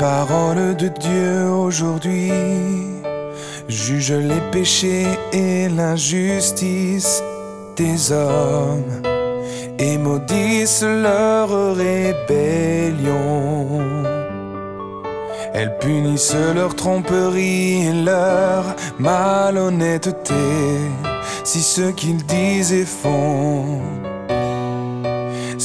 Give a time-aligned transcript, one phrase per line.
[0.00, 2.32] Les paroles de Dieu aujourd'hui
[3.68, 7.22] jugent les péchés et l'injustice
[7.76, 9.02] des hommes
[9.78, 13.18] et maudissent leur rébellion.
[15.52, 20.32] Elles punissent leur tromperie et leur malhonnêteté
[21.44, 23.82] si ce qu'ils disent et font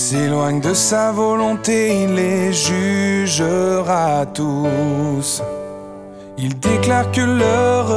[0.09, 5.41] s'éloigne de sa volonté, il les jugera tous.
[6.38, 7.88] Il déclare que leur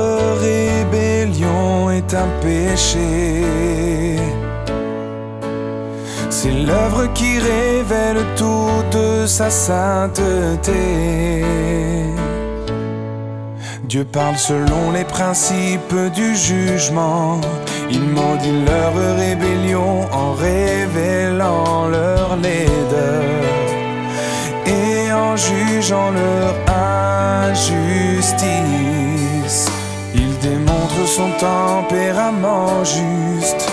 [0.40, 4.16] rébellion est un péché.
[6.30, 11.44] C'est l'œuvre qui révèle toute sa sainteté.
[13.84, 17.40] Dieu parle selon les principes du jugement.
[17.90, 18.88] Il maudit leur
[30.14, 33.70] Il démontre son tempérament juste,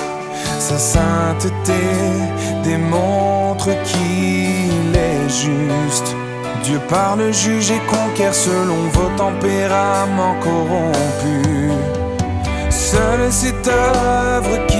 [0.59, 1.83] sa sainteté
[2.63, 6.15] démontre qu'il est juste.
[6.63, 11.73] Dieu parle, juge et conquiert selon vos tempéraments corrompus.
[12.69, 14.74] Seule cette œuvre qui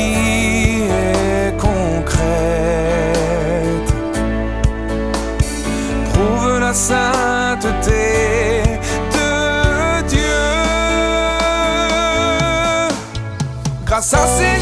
[13.96, 14.60] Grâce à ces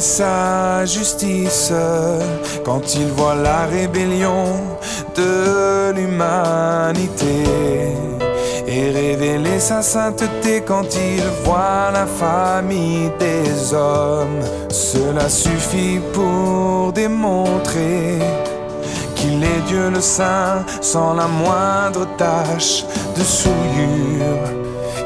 [0.00, 1.72] sa justice
[2.64, 4.44] quand il voit la rébellion
[5.14, 7.44] de l'humanité
[8.66, 14.40] et révéler sa sainteté quand il voit la famille des hommes.
[14.68, 18.18] Cela suffit pour démontrer
[19.14, 22.84] qu'il est Dieu le Saint sans la moindre tache
[23.16, 24.48] de souillure,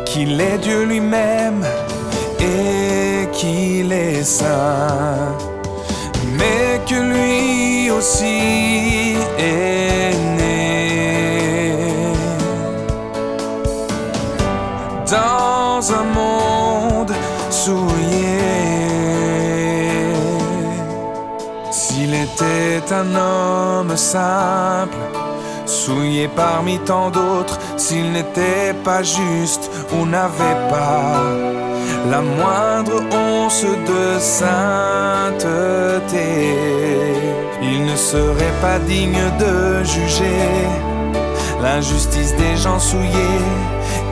[0.04, 1.64] qu'il est Dieu lui-même
[3.40, 5.34] qu'il est saint,
[6.38, 10.92] mais que lui aussi est né
[15.10, 17.14] dans un monde
[17.48, 18.42] souillé.
[21.70, 24.98] S'il était un homme simple,
[25.84, 31.22] souillé parmi tant d'autres, s'il n'était pas juste ou n'avait pas
[32.12, 34.48] la moindre once de sainteté,
[37.62, 40.48] il ne serait pas digne de juger
[41.62, 43.46] l'injustice des gens souillés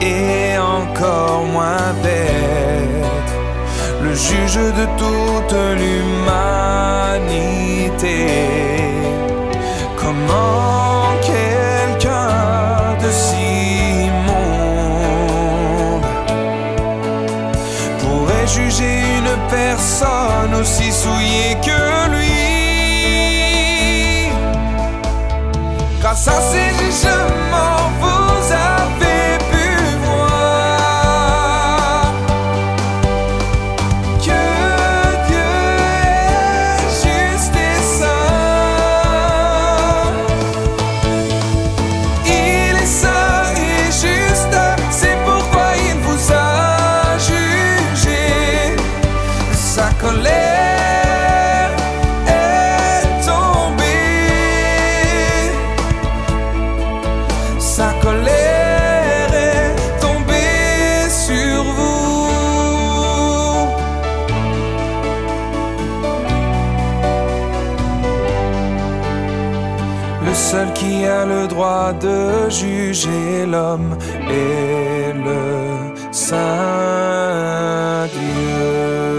[0.01, 3.33] et encore moins d'être
[4.03, 6.69] le juge de toute l'humanité.
[19.49, 22.49] Personne aussi souillée que lui?
[26.01, 26.41] Grâce à
[70.79, 73.97] qui a le droit de juger l'homme
[74.29, 75.43] et le
[76.11, 76.37] Saint
[78.07, 79.18] Dieu.